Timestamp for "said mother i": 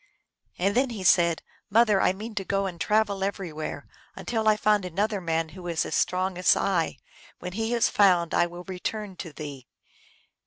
1.03-2.11